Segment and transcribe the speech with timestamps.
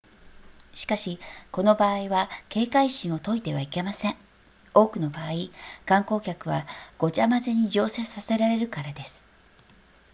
[0.73, 1.19] しかし
[1.51, 4.15] この場合は警戒心を解いてはいけません
[4.73, 5.29] 多くの場合
[5.85, 6.65] 観光客は
[6.97, 9.29] ごちゃ混ぜに乗車させられるからです